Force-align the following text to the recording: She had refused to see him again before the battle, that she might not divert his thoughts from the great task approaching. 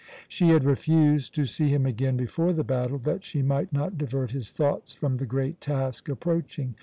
She 0.27 0.47
had 0.49 0.63
refused 0.63 1.35
to 1.35 1.45
see 1.45 1.69
him 1.69 1.85
again 1.85 2.17
before 2.17 2.53
the 2.53 2.63
battle, 2.63 2.97
that 2.97 3.23
she 3.23 3.43
might 3.43 3.71
not 3.71 3.99
divert 3.99 4.31
his 4.31 4.49
thoughts 4.49 4.95
from 4.95 5.17
the 5.17 5.27
great 5.27 5.61
task 5.61 6.09
approaching. 6.09 6.73